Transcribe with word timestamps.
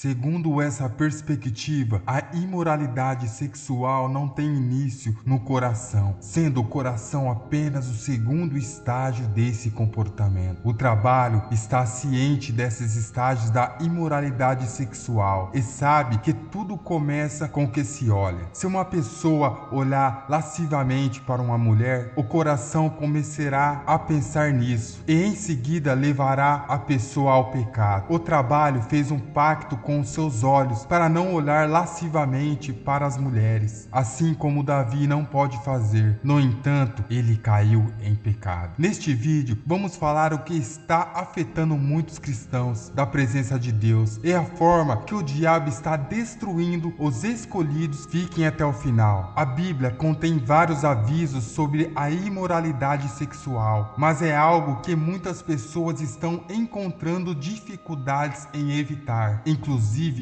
Segundo 0.00 0.62
essa 0.62 0.88
perspectiva, 0.88 2.00
a 2.06 2.22
imoralidade 2.32 3.28
sexual 3.28 4.08
não 4.08 4.28
tem 4.28 4.46
início 4.46 5.16
no 5.26 5.40
coração, 5.40 6.14
sendo 6.20 6.60
o 6.60 6.64
coração 6.64 7.28
apenas 7.28 7.88
o 7.88 7.96
segundo 7.96 8.56
estágio 8.56 9.26
desse 9.26 9.72
comportamento. 9.72 10.60
O 10.62 10.72
trabalho 10.72 11.42
está 11.50 11.84
ciente 11.84 12.52
desses 12.52 12.94
estágios 12.94 13.50
da 13.50 13.76
imoralidade 13.80 14.68
sexual 14.68 15.50
e 15.52 15.60
sabe 15.60 16.18
que 16.18 16.32
tudo 16.32 16.76
começa 16.76 17.48
com 17.48 17.64
o 17.64 17.68
que 17.68 17.82
se 17.82 18.08
olha. 18.08 18.46
Se 18.52 18.68
uma 18.68 18.84
pessoa 18.84 19.68
olhar 19.72 20.26
lascivamente 20.28 21.20
para 21.22 21.42
uma 21.42 21.58
mulher, 21.58 22.12
o 22.14 22.22
coração 22.22 22.88
começará 22.88 23.82
a 23.84 23.98
pensar 23.98 24.52
nisso 24.52 25.02
e 25.08 25.24
em 25.24 25.34
seguida 25.34 25.92
levará 25.92 26.66
a 26.68 26.78
pessoa 26.78 27.32
ao 27.32 27.50
pecado. 27.50 28.06
O 28.08 28.20
trabalho 28.20 28.80
fez 28.82 29.10
um 29.10 29.18
pacto 29.18 29.76
com 29.88 30.00
os 30.00 30.10
seus 30.10 30.44
olhos 30.44 30.84
para 30.84 31.08
não 31.08 31.32
olhar 31.32 31.66
lascivamente 31.66 32.74
para 32.74 33.06
as 33.06 33.16
mulheres, 33.16 33.88
assim 33.90 34.34
como 34.34 34.62
Davi 34.62 35.06
não 35.06 35.24
pode 35.24 35.56
fazer. 35.64 36.20
No 36.22 36.38
entanto, 36.38 37.02
ele 37.08 37.38
caiu 37.38 37.90
em 38.02 38.14
pecado. 38.14 38.74
Neste 38.76 39.14
vídeo, 39.14 39.56
vamos 39.66 39.96
falar 39.96 40.34
o 40.34 40.40
que 40.40 40.52
está 40.52 41.10
afetando 41.14 41.74
muitos 41.74 42.18
cristãos 42.18 42.90
da 42.90 43.06
presença 43.06 43.58
de 43.58 43.72
Deus 43.72 44.20
e 44.22 44.30
a 44.30 44.44
forma 44.44 44.98
que 45.04 45.14
o 45.14 45.22
diabo 45.22 45.70
está 45.70 45.96
destruindo 45.96 46.92
os 46.98 47.24
escolhidos. 47.24 48.04
Fiquem 48.10 48.46
até 48.46 48.66
o 48.66 48.74
final. 48.74 49.32
A 49.34 49.46
Bíblia 49.46 49.90
contém 49.90 50.36
vários 50.36 50.84
avisos 50.84 51.44
sobre 51.44 51.90
a 51.96 52.10
imoralidade 52.10 53.08
sexual, 53.12 53.94
mas 53.96 54.20
é 54.20 54.36
algo 54.36 54.82
que 54.82 54.94
muitas 54.94 55.40
pessoas 55.40 56.02
estão 56.02 56.44
encontrando 56.50 57.34
dificuldades 57.34 58.46
em 58.52 58.78
evitar, 58.78 59.40
inclusive 59.46 59.77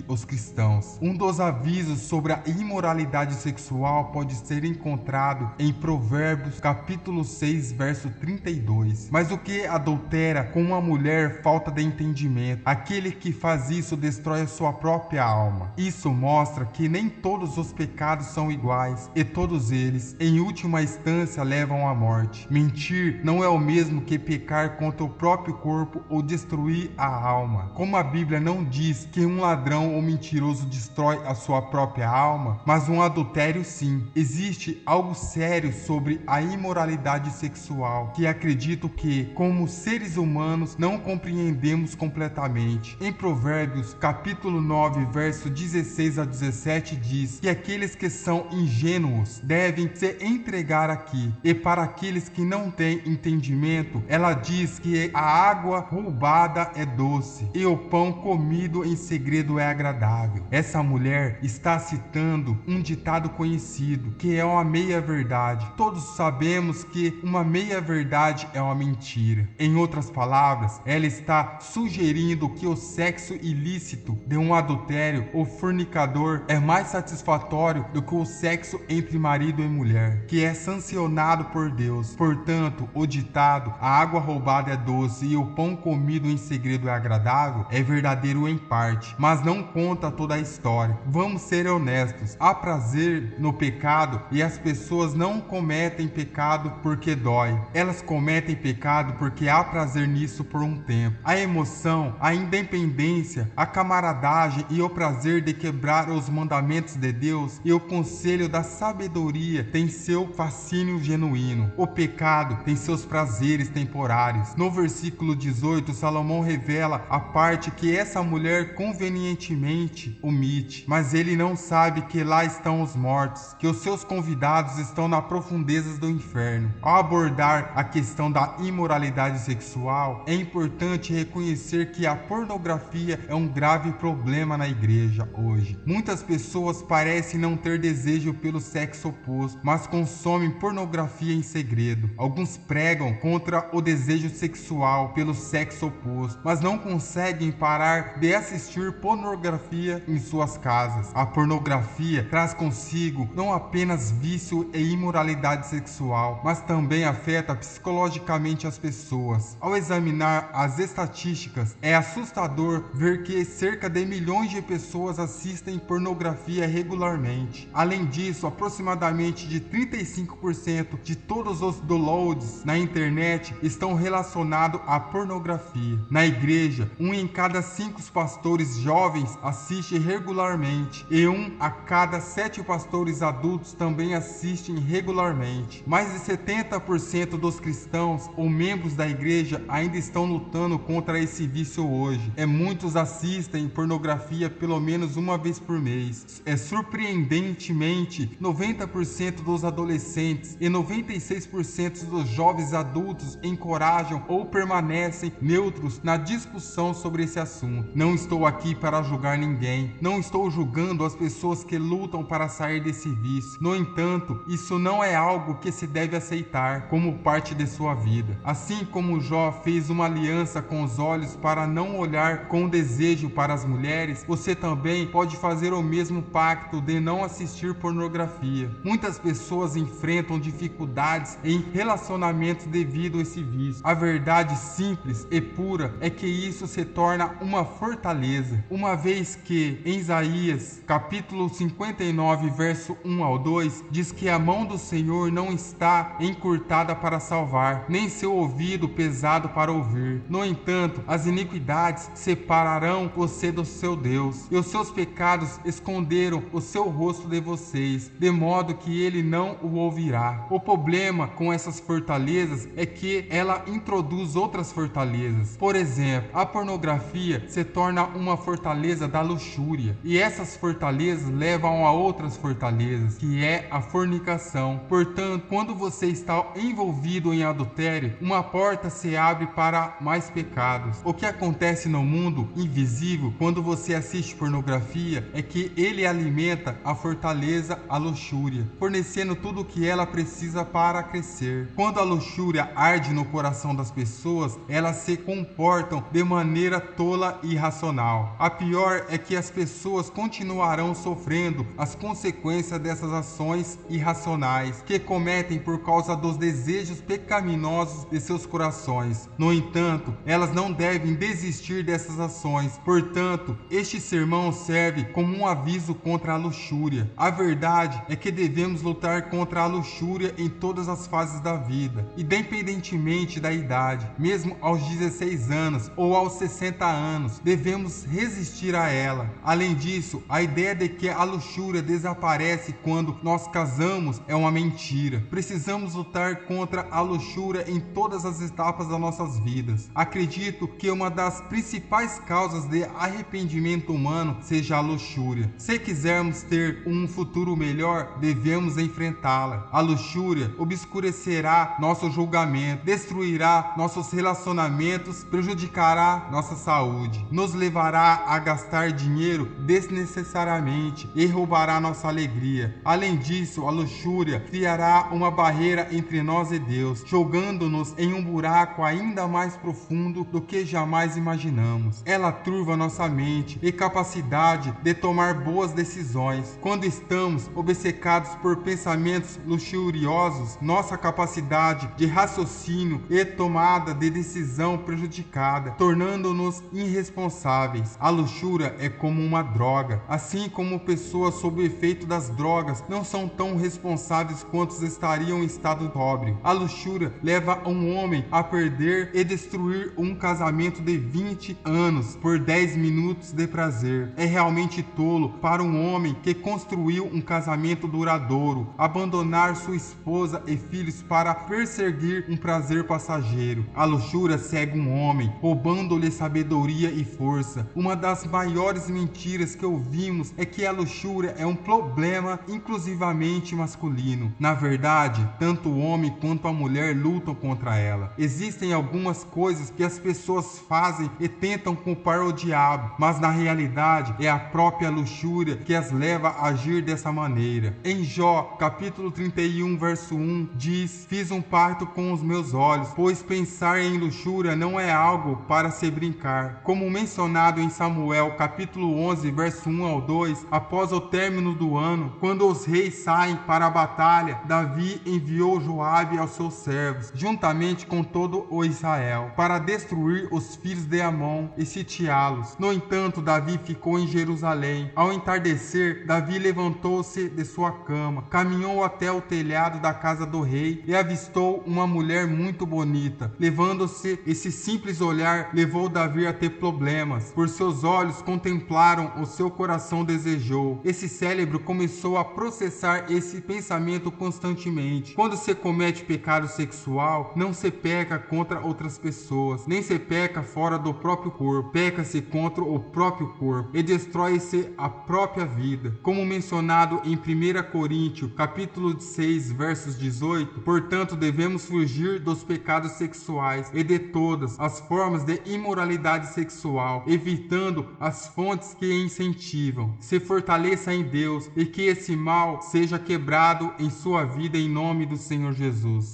os 0.09 0.24
cristãos. 0.24 0.98
Um 1.01 1.16
dos 1.16 1.41
avisos 1.41 2.01
sobre 2.01 2.33
a 2.33 2.42
imoralidade 2.47 3.34
sexual 3.34 4.06
pode 4.06 4.34
ser 4.34 4.64
encontrado 4.64 5.50
em 5.58 5.72
Provérbios 5.72 6.61
capítulo 6.61 7.25
6, 7.25 7.72
verso 7.72 8.11
32. 8.20 9.08
Mas 9.11 9.31
o 9.31 9.39
que 9.39 9.66
adultera 9.66 10.44
com 10.44 10.62
uma 10.62 10.81
mulher 10.81 11.42
falta 11.42 11.70
de 11.70 11.83
entendimento. 11.83 12.62
Aquele 12.64 13.11
que 13.11 13.33
faz 13.33 13.70
isso 13.70 13.97
destrói 13.97 14.42
a 14.42 14.47
sua 14.47 14.72
própria 14.72 15.25
alma. 15.25 15.72
Isso 15.77 16.11
mostra 16.11 16.64
que 16.64 16.88
nem 16.88 17.09
todos 17.09 17.56
os 17.56 17.72
pecados 17.72 18.27
são 18.27 18.50
iguais 18.50 19.11
e 19.14 19.25
todos 19.25 19.70
eles, 19.70 20.16
em 20.20 20.41
última 20.41 20.83
instância, 20.83 21.42
levam 21.42 21.88
à 21.88 21.94
morte. 21.94 22.47
Mentir 22.50 23.20
não 23.25 23.42
é 23.42 23.48
o 23.48 23.59
mesmo 23.59 24.03
que 24.03 24.19
pecar 24.19 24.77
contra 24.77 25.05
o 25.05 25.09
próprio 25.09 25.55
corpo 25.55 26.03
ou 26.09 26.22
destruir 26.22 26.91
a 26.97 27.06
alma. 27.06 27.70
Como 27.75 27.97
a 27.97 28.03
Bíblia 28.03 28.41
não 28.41 28.64
diz 28.64 29.09
que 29.11 29.25
um 29.25 29.36
ladrão 29.41 29.95
ou 29.95 30.03
mentiroso 30.03 30.65
destrói 30.67 31.20
a 31.27 31.34
sua 31.34 31.61
própria 31.61 32.09
alma, 32.09 32.61
mas 32.65 32.89
um 32.89 33.03
adultério 33.03 33.65
sim. 33.65 34.06
Existe 34.15 34.83
algo 34.87 35.15
sério 35.15 35.73
sobre 35.73 36.20
a 36.27 36.41
imoralidade 36.41 37.31
sexual 37.31 38.12
que 38.15 38.27
acredito 38.27 38.89
que, 38.89 39.27
como 39.34 39.69
seres 39.69 40.17
humanos, 40.17 40.77
não 40.78 40.98
compreendemos 40.98 41.95
completamente. 41.95 42.97
Em 43.01 43.12
Provérbios, 43.12 43.95
capítulo 43.95 44.61
9, 44.61 45.05
verso 45.12 45.50
16 45.50 46.19
a 46.19 46.25
17 46.25 46.97
diz 46.97 47.41
que 47.41 47.48
aqueles 47.48 47.95
que 47.95 48.09
são 48.09 48.47
ingênuos 48.50 49.41
devem 49.45 49.91
se 49.95 50.17
entregar 50.21 50.89
aqui, 50.89 51.33
e 51.45 51.53
para 51.53 51.83
aqueles 51.83 52.28
que 52.28 52.43
não 52.43 52.71
têm 52.71 53.03
entendimento, 53.06 54.03
ela 54.09 54.33
diz 54.33 54.78
que 54.78 55.11
a 55.12 55.21
água 55.21 55.81
roubada 55.81 56.71
é 56.75 56.87
doce 56.87 57.48
e 57.55 57.67
o 57.67 57.77
pão 57.77 58.12
comido 58.12 58.84
em 58.84 58.97
segredo 58.97 59.25
é 59.58 59.66
agradável. 59.66 60.44
Essa 60.50 60.82
mulher 60.82 61.38
está 61.42 61.78
citando 61.78 62.56
um 62.66 62.80
ditado 62.80 63.30
conhecido, 63.30 64.12
que 64.19 64.36
é 64.36 64.44
uma 64.44 64.64
meia-verdade. 64.64 65.66
Todos 65.77 66.16
sabemos 66.16 66.84
que 66.84 67.19
uma 67.22 67.42
meia-verdade 67.42 68.48
é 68.54 68.62
uma 68.62 68.75
mentira. 68.75 69.48
Em 69.59 69.75
outras 69.76 70.10
palavras, 70.10 70.81
ela 70.86 71.06
está 71.06 71.59
sugerindo 71.60 72.48
que 72.50 72.66
o 72.66 72.76
sexo 72.76 73.34
ilícito 73.34 74.16
de 74.26 74.36
um 74.36 74.54
adultério 74.54 75.28
ou 75.32 75.44
fornicador 75.44 76.42
é 76.48 76.59
mais 76.59 76.88
satisfatório 76.88 77.84
do 77.92 78.03
que 78.03 78.15
o 78.15 78.25
sexo 78.25 78.81
entre 78.88 79.19
marido 79.19 79.62
e 79.62 79.69
mulher, 79.69 80.26
que 80.26 80.44
é 80.44 80.54
sancionado 80.54 81.47
por 81.47 81.70
Deus. 81.70 82.15
Portanto, 82.15 82.88
o 82.94 83.06
ditado 83.06 83.75
a 83.81 83.88
água 83.88 84.20
roubada 84.20 84.72
é 84.72 84.76
doce 84.76 85.26
e 85.26 85.36
o 85.36 85.47
pão 85.47 85.75
comido 85.75 86.28
em 86.28 86.36
segredo 86.36 86.88
é 86.88 86.92
agradável 86.92 87.66
é 87.70 87.82
verdadeiro 87.82 88.48
em 88.48 88.59
parte, 88.59 89.15
mas 89.19 89.43
não 89.43 89.62
conta 89.62 90.10
toda 90.10 90.34
a 90.34 90.38
história. 90.38 90.99
Vamos 91.06 91.43
ser 91.43 91.66
honestos: 91.66 92.37
há 92.38 92.54
prazer 92.54 93.34
no 93.38 93.53
pecado 93.53 94.21
e 94.31 94.43
as 94.43 94.59
pessoas 94.59 95.15
não 95.15 95.41
cometem 95.41 96.09
pecado 96.09 96.72
porque 96.82 97.15
dói. 97.15 97.59
Elas 97.75 98.03
cometem 98.03 98.54
pecado 98.54 99.15
porque 99.19 99.49
há 99.49 99.62
prazer 99.62 100.06
nisso 100.06 100.44
por 100.44 100.62
um 100.62 100.77
tempo. 100.78 101.16
A 101.25 101.38
emoção, 101.38 102.15
a 102.21 102.34
independência, 102.34 103.50
a 103.56 103.66
camaradagem 103.66 104.65
e 104.71 104.81
o 104.82 104.91
prazer 104.91 105.43
de 105.43 105.53
quebrar 105.53 106.09
os 106.10 106.28
mandamentos 106.28 106.97
de 106.97 107.12
Deus 107.12 107.60
e 107.65 107.72
o 107.72 107.81
conselho 107.81 108.48
da 108.48 108.62
sabedoria 108.62 109.65
têm 109.65 109.88
seu 109.88 110.33
fascínio 110.34 111.03
genuíno. 111.03 111.72
O 111.77 111.87
pecado 111.87 112.65
tem 112.65 112.77
seus 112.77 113.04
prazeres 113.04 113.69
temporários. 113.69 114.54
No 114.56 114.71
versículo 114.71 115.34
18, 115.34 115.93
Salomão 115.93 116.41
revela 116.41 117.04
a 117.09 117.19
parte 117.19 117.71
que 117.71 117.97
essa 117.97 118.22
mulher 118.22 118.75
convenientemente 119.06 120.19
omite, 120.21 120.84
mas 120.89 121.15
ele 121.15 121.37
não 121.37 121.55
sabe 121.55 122.03
que 122.03 122.25
lá 122.25 122.44
estão 122.44 122.83
os 122.83 122.97
mortos, 122.97 123.55
que 123.59 123.67
os 123.67 123.77
seus 123.78 124.03
convidados 124.03 124.78
estão 124.78 125.06
na 125.06 125.22
profundezas 125.22 125.99
do 125.99 126.11
inferno. 126.11 126.75
Ao 126.83 126.97
abordar 126.97 127.72
a 127.77 127.84
questão 127.84 128.31
da 128.31 128.56
imoralidade 128.59 129.39
sexual, 129.41 130.25
é 130.27 130.34
importante 130.34 131.12
reconhecer 131.12 131.93
que 131.93 132.05
a 132.05 132.16
pornografia 132.16 133.21
é 133.28 133.34
um 133.34 133.47
grave 133.47 133.93
problema 133.93 134.59
na 134.59 134.69
igreja 134.69 135.28
hoje. 135.34 135.78
Muitas 135.87 136.22
pessoas 136.22 136.83
parecem 136.83 137.39
não 137.39 137.56
ter 137.56 137.78
desejo 137.78 138.34
pelo 138.34 138.61
sexo 138.61 139.09
oposto, 139.09 139.61
mas 139.62 139.87
consomem 139.87 140.50
pornografia 140.50 141.34
em 141.34 141.43
segredo. 141.43 142.11
Alguns 142.16 142.56
pregam 142.56 143.15
contra 143.15 143.69
o 143.72 143.81
desejo 143.81 144.31
sexual 144.31 145.11
pelo 145.11 145.34
sexo 145.34 145.87
oposto, 145.87 146.41
mas 146.45 146.61
não 146.61 146.77
conseguem 146.77 147.53
parar 147.53 148.19
de 148.19 148.34
assistir 148.34 148.96
pornografia 149.01 150.03
em 150.09 150.19
suas 150.19 150.57
casas. 150.57 151.11
A 151.15 151.27
pornografia 151.27 152.27
traz 152.29 152.55
consigo 152.55 153.29
não 153.34 153.53
apenas 153.53 154.11
vício 154.11 154.71
e 154.73 154.93
imoralidade 154.93 155.67
sexual, 155.67 156.41
mas 156.45 156.61
também 156.61 157.05
afeta 157.05 157.55
psicologicamente 157.55 158.67
as 158.67 158.79
pessoas. 158.79 159.57
Ao 159.61 159.77
examinar 159.77 160.51
as 160.53 160.79
estatísticas, 160.79 161.77
é 161.83 161.95
assustador 161.95 162.84
ver 162.95 163.23
que 163.23 163.45
cerca 163.45 163.89
de 163.89 164.05
milhões 164.05 164.51
de 164.51 164.62
pessoas 164.62 165.19
assistem 165.19 165.78
pornografia 165.78 166.67
regularmente. 166.67 167.69
Além 167.73 168.07
disso, 168.07 168.47
aproximadamente 168.47 169.47
de 169.47 169.61
35% 169.61 171.01
de 171.03 171.17
todos 171.17 171.63
os 171.63 171.81
downloads 171.81 172.65
na 172.65 172.78
internet 172.78 173.55
estão 173.63 173.95
relacionados 173.95 174.81
à 174.87 174.99
pornografia. 175.01 175.99
Na 176.11 176.27
igreja, 176.27 176.91
um 176.99 177.13
em 177.13 177.27
cada 177.27 177.63
cinco 177.63 178.01
pastores 178.13 178.77
jovens 178.86 179.36
assiste 179.42 179.98
regularmente 179.98 181.04
e 181.10 181.26
um 181.26 181.56
a 181.58 181.69
cada 181.69 182.20
sete 182.20 182.62
pastores 182.62 183.20
adultos 183.20 183.72
também 183.72 184.14
assistem 184.14 184.78
regularmente. 184.78 185.82
Mais 185.84 186.12
de 186.12 186.20
70% 186.20 187.30
dos 187.30 187.58
cristãos 187.58 188.30
ou 188.36 188.48
membros 188.48 188.94
da 188.94 189.08
igreja 189.08 189.60
ainda 189.66 189.97
estão 189.97 190.24
lutando 190.24 190.78
contra 190.78 191.19
esse 191.19 191.48
vício 191.48 191.84
hoje. 191.84 192.32
É 192.36 192.47
muitos 192.47 192.94
assistem 192.94 193.69
pornografia 193.69 194.48
pelo 194.48 194.78
menos 194.78 195.16
uma 195.16 195.36
vez 195.36 195.58
por 195.58 195.80
mês. 195.80 196.41
É 196.47 196.56
surpreendentemente 196.56 198.39
90% 198.41 199.42
dos 199.42 199.65
adolescentes 199.65 200.56
e 200.60 200.68
96% 200.68 202.04
dos 202.04 202.28
jovens 202.28 202.72
adultos 202.72 203.36
encorajam 203.42 204.24
ou 204.28 204.47
permanecem 204.47 205.32
neutros 205.42 206.00
na 206.04 206.16
discussão 206.16 206.94
sobre 206.94 207.24
esse 207.24 207.41
assunto. 207.41 207.91
Não 207.92 208.15
estou 208.15 208.47
aqui 208.47 208.76
para 208.77 209.03
julgar 209.03 209.39
ninguém, 209.39 209.95
não 210.01 210.19
estou 210.19 210.51
julgando 210.51 211.05
as 211.05 211.15
pessoas 211.15 211.65
que 211.65 211.78
lutam 211.78 212.25
para 212.25 212.49
sair 212.49 212.81
desse 212.81 213.09
vício. 213.09 213.59
No 213.61 213.75
entanto, 213.75 214.41
isso 214.47 214.78
não 214.78 215.03
é 215.03 215.15
algo 215.15 215.57
que 215.57 215.73
se 215.73 215.87
deve 215.87 216.17
aceitar 216.17 216.89
como 216.89 217.19
parte 217.19 217.55
de 217.55 217.67
sua 217.67 217.95
vida. 217.95 218.39
Assim 218.45 218.84
como 218.84 219.21
Jó 219.21 219.53
fez 219.65 219.91
uma 219.91 220.07
aliança 220.07 220.63
com 220.63 220.83
os 220.83 220.99
olhos 220.99 221.37
para 221.37 221.67
não 221.67 221.99
olhar 221.99 222.49
com 222.49 222.69
desejo 222.69 223.31
para 223.31 223.55
as 223.55 223.65
mulheres, 223.65 224.25
você 224.27 224.55
também 224.55 225.07
pode 225.07 225.37
fazer 225.37 225.73
o 225.73 225.83
mesmo 225.83 226.23
pacto 226.23 226.81
de 226.81 227.01
não 227.01 227.25
assistir 227.25 227.75
pornografia. 227.75 228.71
Muitas 228.84 229.19
pessoas 229.19 229.77
enfrentam 229.77 230.39
dificuldades 230.39 231.39
em 231.43 231.65
relacionamentos 231.73 232.67
devido 232.67 233.19
a 233.19 233.23
esse 233.23 233.43
vício. 233.43 233.83
A 233.84 233.95
verdade 233.95 234.57
simples 234.57 235.27
e 235.31 235.41
pura 235.41 235.95
é 236.01 236.11
que 236.11 236.27
isso 236.27 236.67
se 236.67 236.84
torna 236.84 237.37
uma 237.41 237.65
fortaleza. 237.65 238.65
Uma 238.71 238.97
vez 238.97 239.36
que 239.36 239.80
em 239.84 239.98
Isaías, 239.98 240.83
capítulo 240.86 241.48
59, 241.48 242.51
verso 242.51 242.97
1 243.04 243.22
ao 243.22 243.39
2, 243.39 243.84
diz 243.91 244.13
que 244.13 244.28
a 244.28 244.39
mão 244.39 244.65
do 244.65 244.78
Senhor 244.78 245.30
não 245.30 245.53
está 245.53 246.16
encurtada 246.21 246.95
para 246.95 247.21
salvar, 247.21 247.84
nem 247.89 248.09
seu 248.09 248.34
ouvido 248.34 248.89
pesado 248.89 249.48
para 249.51 249.72
ouvir. 249.72 250.22
No 250.28 250.45
entanto, 250.45 251.03
as 251.07 251.27
iniquidades 251.27 252.10
separarão 252.15 253.10
você 253.15 253.53
do 253.53 253.65
seu 253.65 253.97
Deus, 253.97 254.47
e 254.51 254.57
os 254.57 254.66
seus 254.66 254.91
pecados 254.91 255.60
esconderam 255.65 256.42
o 256.52 256.61
seu 256.61 256.88
rosto 256.88 257.28
de 257.28 257.40
vocês, 257.40 258.11
de 258.18 258.30
modo 258.30 258.75
que 258.75 259.00
ele 259.00 259.23
não 259.23 259.57
o 259.62 259.75
ouvirá. 259.76 260.47
O 260.50 260.59
problema 260.59 261.28
com 261.28 261.52
essas 261.52 261.80
fortalezas 261.80 262.68
é 262.76 262.85
que 262.85 263.26
ela 263.30 263.64
introduz 263.66 264.37
outras 264.37 264.73
fortalezas. 264.73 265.57
Por 265.57 265.76
exemplo, 265.76 266.30
a 266.33 266.45
pornografia 266.45 267.45
se 267.49 267.64
torna 267.64 268.04
uma 268.04 268.37
fortaleza 268.47 269.09
da 269.09 269.23
luxúria, 269.23 269.99
e 270.04 270.16
essas 270.16 270.57
fortalezas 270.57 271.28
levam 271.28 271.85
a 271.85 271.90
outras 271.90 272.37
fortalezas, 272.37 273.16
que 273.19 273.43
é 273.43 273.66
a 273.73 273.81
fornicação. 273.81 274.83
Portanto, 274.88 275.47
quando 275.49 275.75
você 275.75 276.07
está 276.07 276.52
envolvido 276.54 277.35
em 277.35 277.43
adultério, 277.43 278.14
uma 278.21 278.45
porta 278.45 278.88
se 278.88 279.16
abre 279.16 279.49
para 279.49 279.97
mais 280.00 280.31
pecados. 280.31 280.99
O 281.02 281.12
que 281.12 281.26
acontece 281.26 281.88
no 281.88 282.04
mundo 282.04 282.49
invisível 282.54 283.35
quando 283.37 283.61
você 283.61 283.97
assiste 283.97 284.37
pornografia 284.37 285.28
é 285.35 285.42
que 285.42 285.73
ele 285.76 286.07
alimenta 286.07 286.78
a 286.85 286.95
fortaleza, 286.95 287.81
a 287.88 287.97
luxúria, 287.97 288.64
fornecendo 288.78 289.35
tudo 289.35 289.62
o 289.62 289.64
que 289.64 289.85
ela 289.85 290.07
precisa 290.07 290.64
para 290.64 291.02
crescer. 291.02 291.73
Quando 291.75 291.99
a 291.99 292.04
luxúria 292.04 292.71
arde 292.76 293.12
no 293.12 293.25
coração 293.25 293.75
das 293.75 293.90
pessoas, 293.90 294.57
elas 294.69 294.99
se 294.99 295.16
comportam 295.16 296.04
de 296.12 296.23
maneira 296.23 296.78
tola 296.78 297.40
e 297.42 297.54
irracional. 297.54 298.36
A 298.38 298.50
pior 298.50 299.06
é 299.09 299.16
que 299.16 299.35
as 299.35 299.50
pessoas 299.50 300.11
continuarão 300.11 300.94
sofrendo 300.94 301.66
as 301.78 301.94
consequências 301.94 302.78
dessas 302.78 303.11
ações 303.11 303.78
irracionais 303.88 304.83
que 304.85 304.99
cometem 304.99 305.59
por 305.59 305.83
causa 305.83 306.14
dos 306.14 306.37
desejos 306.37 307.00
pecaminosos 307.00 308.04
de 308.11 308.21
seus 308.21 308.44
corações. 308.44 309.26
No 309.38 309.54
entanto, 309.54 310.14
elas 310.26 310.52
não 310.52 310.71
devem 310.71 311.14
desistir 311.14 311.83
dessas 311.83 312.21
ações. 312.21 312.78
Portanto, 312.85 313.56
este 313.71 313.99
sermão 313.99 314.52
serve 314.52 315.04
como 315.04 315.35
um 315.35 315.47
aviso 315.47 315.94
contra 315.94 316.35
a 316.35 316.37
luxúria. 316.37 317.11
A 317.16 317.30
verdade 317.30 318.02
é 318.06 318.14
que 318.14 318.30
devemos 318.30 318.82
lutar 318.82 319.30
contra 319.30 319.62
a 319.62 319.66
luxúria 319.66 320.35
em 320.37 320.50
todas 320.50 320.90
as 320.90 321.06
fases 321.06 321.40
da 321.40 321.56
vida, 321.56 322.06
independentemente 322.18 323.40
da 323.40 323.50
idade, 323.50 324.06
mesmo 324.18 324.59
aos 324.61 324.82
16 324.82 325.50
anos 325.50 325.90
ou 325.97 326.14
aos 326.14 326.35
60 326.35 326.85
anos, 326.85 327.40
devemos 327.42 328.04
resistir 328.04 328.25
a 328.75 328.88
ela. 328.88 329.31
Além 329.45 329.75
disso, 329.75 330.23
a 330.28 330.43
ideia 330.43 330.75
de 330.75 330.88
que 330.88 331.09
a 331.09 331.23
luxúria 331.23 331.81
desaparece 331.81 332.75
quando 332.83 333.17
nós 333.23 333.47
casamos 333.49 334.21
é 334.26 334.35
uma 334.35 334.50
mentira. 334.50 335.25
Precisamos 335.31 335.95
lutar 335.95 336.47
contra 336.47 336.87
a 336.90 337.00
luxúria 337.00 337.64
em 337.69 337.78
todas 337.78 338.25
as 338.25 338.40
etapas 338.40 338.88
das 338.88 338.99
nossas 338.99 339.38
vidas. 339.38 339.90
Acredito 339.95 340.67
que 340.67 340.90
uma 340.90 341.11
das 341.11 341.40
principais 341.43 342.19
causas 342.19 342.64
de 342.69 342.85
arrependimento 342.85 343.93
humano 343.93 344.38
seja 344.40 344.76
a 344.76 344.81
luxúria. 344.81 345.52
Se 345.57 345.78
quisermos 345.78 346.43
ter 346.43 346.83
um 346.87 347.07
futuro 347.07 347.57
melhor, 347.57 348.19
devemos 348.19 348.78
enfrentá-la. 348.78 349.69
A 349.71 349.81
luxúria 349.81 350.52
obscurecerá 350.59 351.76
nosso 351.78 352.11
julgamento, 352.11 352.85
destruirá 352.85 353.75
nossos 353.76 354.11
relacionamentos, 354.11 355.25
prejudicará 355.25 356.28
nossa 356.31 356.57
saúde, 356.57 357.25
nos 357.31 357.55
levará 357.55 358.15
a 358.26 358.38
gastar 358.38 358.92
dinheiro 358.92 359.47
desnecessariamente 359.61 361.09
e 361.14 361.26
roubará 361.26 361.80
nossa 361.80 362.09
alegria. 362.09 362.75
Além 362.85 363.16
disso, 363.16 363.66
a 363.66 363.71
luxúria 363.71 364.40
criará 364.40 365.09
uma 365.11 365.30
barreira 365.30 365.88
entre 365.90 366.23
nós 366.23 366.52
e 366.52 366.59
Deus, 366.59 367.02
jogando-nos 367.07 367.95
em 367.99 368.14
um 368.14 368.23
buraco 368.23 368.83
ainda 368.83 369.26
mais 369.26 369.57
profundo 369.57 370.25
do 370.25 370.40
que 370.40 370.64
jamais 370.64 371.16
imaginamos. 371.16 372.02
Ela 372.04 372.33
turva 372.33 372.76
nossa 372.76 373.09
mente 373.09 373.59
e 373.62 373.73
capacidade 373.73 374.75
de 374.83 374.95
tomar 374.95 375.35
boas 375.35 375.73
decisões. 375.73 376.59
Quando 376.61 376.85
estamos 376.85 377.50
obcecados 377.54 378.30
por 378.37 378.59
pensamentos 378.59 379.38
luxuriosos, 379.47 380.59
nossa 380.61 380.97
capacidade 380.97 381.88
de 381.97 382.07
raciocínio 382.07 383.02
e 383.11 383.25
tomada 383.25 383.95
de 383.95 384.11
decisão 384.11 384.78
prejudicada, 384.78 385.73
tornando-nos 385.73 386.62
irresponsáveis. 386.73 387.97
A 388.06 388.08
luxúria 388.08 388.73
é 388.78 388.88
como 388.88 389.20
uma 389.20 389.42
droga, 389.42 390.00
assim 390.08 390.49
como 390.49 390.78
pessoas 390.78 391.35
sob 391.40 391.61
o 391.61 391.66
efeito 391.66 392.06
das 392.06 392.30
drogas 392.30 392.85
não 392.88 393.02
são 393.02 393.26
tão 393.26 393.56
responsáveis 393.56 394.44
quanto 394.44 394.80
estariam 394.85 395.42
em 395.42 395.47
estado 395.47 395.90
sóbrio. 395.92 396.38
A 396.44 396.52
luxúria 396.52 397.12
leva 397.20 397.68
um 397.68 397.97
homem 397.97 398.25
a 398.30 398.44
perder 398.44 399.11
e 399.12 399.25
destruir 399.25 399.92
um 399.97 400.14
casamento 400.14 400.80
de 400.80 400.97
20 400.97 401.58
anos 401.64 402.14
por 402.14 402.38
10 402.38 402.76
minutos 402.76 403.32
de 403.32 403.44
prazer. 403.49 404.12
É 404.16 404.25
realmente 404.25 404.85
tolo 404.85 405.30
para 405.40 405.61
um 405.61 405.92
homem 405.92 406.14
que 406.23 406.32
construiu 406.32 407.06
um 407.06 407.20
casamento 407.20 407.88
duradouro 407.88 408.73
abandonar 408.78 409.56
sua 409.56 409.75
esposa 409.75 410.44
e 410.47 410.56
filhos 410.56 411.02
para 411.02 411.35
perseguir 411.35 412.25
um 412.28 412.37
prazer 412.37 412.87
passageiro. 412.87 413.66
A 413.75 413.85
luxúria 413.85 414.38
segue 414.38 414.78
um 414.78 414.97
homem, 414.97 415.32
roubando-lhe 415.40 416.12
sabedoria 416.12 416.92
e 416.92 417.04
força. 417.04 417.68
Uma 417.75 417.96
das 417.97 418.25
maiores 418.25 418.88
mentiras 418.88 419.54
que 419.54 419.66
ouvimos 419.66 420.33
é 420.37 420.45
que 420.45 420.64
a 420.64 420.71
luxúria 420.71 421.35
é 421.38 421.47
um 421.47 421.57
problema 421.57 422.38
inclusivamente 422.47 423.54
masculino. 423.54 424.33
Na 424.38 424.54
verdade, 424.54 425.28
tanto 425.38 425.69
o 425.69 425.81
homem 425.81 426.14
quanto 426.21 426.47
a 426.47 426.52
mulher 426.52 426.97
lutam 426.97 427.35
contra 427.35 427.76
ela. 427.76 428.12
Existem 428.19 428.73
algumas 428.73 429.25
coisas 429.25 429.71
que 429.71 429.83
as 429.83 429.99
pessoas 429.99 430.59
fazem 430.69 431.11
e 431.19 431.28
tentam 431.28 431.75
culpar 431.75 432.21
o 432.21 432.33
diabo, 432.33 432.95
mas 432.99 433.19
na 433.19 433.31
realidade 433.31 434.14
é 434.25 434.28
a 434.28 434.38
própria 434.38 434.90
luxúria 434.90 435.57
que 435.57 435.75
as 435.75 435.90
leva 435.90 436.28
a 436.28 436.47
agir 436.47 436.83
dessa 436.83 437.11
maneira. 437.11 437.76
Em 437.85 438.04
Jó, 438.04 438.57
capítulo 438.59 439.11
31, 439.11 439.76
verso 439.76 440.14
1, 440.14 440.50
diz: 440.54 441.07
Fiz 441.09 441.31
um 441.31 441.40
pacto 441.40 441.87
com 441.87 442.12
os 442.12 442.23
meus 442.23 442.54
olhos, 442.54 442.88
pois 442.95 443.23
pensar 443.23 443.81
em 443.81 443.99
luxúria 443.99 444.54
não 444.54 444.78
é 444.78 444.92
algo 444.92 445.37
para 445.49 445.71
se 445.71 445.90
brincar. 445.90 446.61
Como 446.62 446.90
mencionado 446.90 447.61
em 447.61 447.71
Samuel, 447.87 448.33
capítulo 448.33 448.99
11, 448.99 449.30
verso 449.30 449.68
1 449.71 449.87
ao 449.87 450.00
2, 450.00 450.49
após 450.50 450.90
o 450.90 451.00
término 451.00 451.54
do 451.54 451.76
ano, 451.76 452.12
quando 452.18 452.44
os 452.49 452.64
reis 452.64 452.96
saem 452.96 453.37
para 453.46 453.66
a 453.66 453.70
batalha, 453.70 454.40
Davi 454.44 455.00
enviou 455.06 455.61
Joabe 455.61 456.18
aos 456.18 456.32
seus 456.32 456.54
servos, 456.54 457.12
juntamente 457.14 457.87
com 457.87 458.02
todo 458.02 458.44
o 458.50 458.64
Israel, 458.64 459.30
para 459.37 459.61
destruir 459.61 460.26
os 460.32 460.56
filhos 460.56 460.84
de 460.84 461.00
Amon 461.00 461.46
e 461.56 461.64
sitiá-los. 461.64 462.56
No 462.58 462.72
entanto, 462.72 463.22
Davi 463.22 463.56
ficou 463.62 464.00
em 464.00 464.08
Jerusalém. 464.08 464.90
Ao 464.96 465.12
entardecer, 465.12 466.04
Davi 466.06 466.40
levantou-se 466.40 467.28
de 467.28 467.44
sua 467.44 467.70
cama, 467.70 468.25
caminhou 468.28 468.82
até 468.82 469.12
o 469.12 469.20
telhado 469.20 469.80
da 469.80 469.94
casa 469.94 470.26
do 470.26 470.40
rei 470.40 470.82
e 470.88 470.96
avistou 470.96 471.62
uma 471.64 471.87
mulher 471.87 472.26
muito 472.26 472.66
bonita. 472.66 473.32
Levando-se, 473.38 474.18
esse 474.26 474.50
simples 474.50 475.00
olhar 475.00 475.50
levou 475.54 475.88
Davi 475.88 476.26
a 476.26 476.32
ter 476.32 476.50
problemas, 476.50 477.30
por 477.30 477.49
seus 477.49 477.75
olhos 477.85 478.23
contemplaram 478.23 479.12
o 479.21 479.26
seu 479.26 479.50
coração 479.50 480.04
desejou. 480.04 480.80
Esse 480.85 481.09
cérebro 481.09 481.59
começou 481.61 482.16
a 482.18 482.25
processar 482.25 483.06
esse 483.11 483.40
pensamento 483.40 484.11
constantemente. 484.11 485.14
Quando 485.14 485.37
se 485.37 485.54
comete 485.54 486.04
pecado 486.04 486.49
sexual, 486.49 487.33
não 487.37 487.52
se 487.52 487.71
peca 487.71 488.18
contra 488.18 488.61
outras 488.61 488.99
pessoas, 488.99 489.66
nem 489.66 489.83
se 489.83 489.99
peca 489.99 490.42
fora 490.42 490.78
do 490.78 490.95
próprio 490.95 491.30
corpo, 491.30 491.71
peca-se 491.71 492.23
contra 492.23 492.62
o 492.62 492.78
próprio 492.78 493.28
corpo 493.35 493.71
e 493.75 493.83
destrói-se 493.83 494.71
a 494.76 494.88
própria 494.88 495.47
vida. 495.47 495.99
Como 496.02 496.25
mencionado 496.25 497.00
em 497.04 497.16
1 497.16 497.71
Coríntios, 497.71 498.33
capítulo 498.37 498.99
6, 498.99 499.52
versos 499.52 499.99
18, 499.99 500.61
portanto 500.61 501.16
devemos 501.16 501.66
fugir 501.66 502.21
dos 502.21 502.42
pecados 502.42 502.92
sexuais 502.92 503.71
e 503.75 503.83
de 503.83 503.99
todas 503.99 504.59
as 504.59 504.80
formas 504.80 505.25
de 505.25 505.40
imoralidade 505.47 506.33
sexual, 506.33 507.04
evitando 507.06 507.65
as 507.99 508.28
fontes 508.28 508.75
que 508.75 508.92
incentivam. 508.92 509.94
Se 510.00 510.20
fortaleça 510.20 510.92
em 510.92 511.02
Deus 511.02 511.50
e 511.56 511.64
que 511.64 511.82
esse 511.82 512.14
mal 512.16 512.62
seja 512.62 512.99
quebrado 512.99 513.73
em 513.78 513.90
sua 513.90 514.25
vida 514.25 514.56
em 514.58 514.68
nome 514.68 515.06
do 515.06 515.16
Senhor 515.16 515.52
Jesus. 515.52 516.06